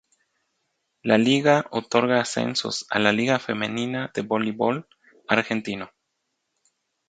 [1.03, 4.87] La liga otorga ascensos a la Liga Femenina de Voleibol
[5.27, 5.91] Argentino.